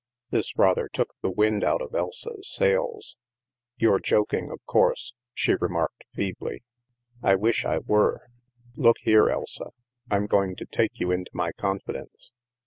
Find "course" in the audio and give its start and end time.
4.65-5.13